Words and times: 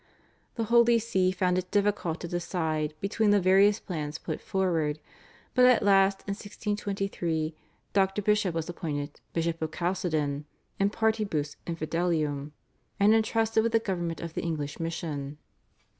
The 0.55 0.63
Holy 0.63 0.97
See 0.97 1.29
found 1.31 1.59
it 1.59 1.69
difficult 1.69 2.21
to 2.21 2.27
decide 2.27 2.95
between 3.01 3.29
the 3.29 3.39
various 3.39 3.79
plans 3.79 4.17
put 4.17 4.41
forward, 4.41 4.99
but 5.53 5.63
at 5.65 5.83
last 5.83 6.21
in 6.21 6.31
1623 6.33 7.53
Dr. 7.93 8.23
Bishop 8.23 8.55
was 8.55 8.67
appointed 8.67 9.21
Bishop 9.33 9.61
of 9.61 9.69
Calcedon 9.69 10.45
/in 10.79 10.91
partibus 10.91 11.55
infidelium/, 11.67 12.49
and 12.99 13.13
entrusted 13.13 13.61
with 13.61 13.73
the 13.73 13.77
government 13.79 14.21
of 14.21 14.33
the 14.33 14.41
English 14.41 14.79
mission. 14.79 15.37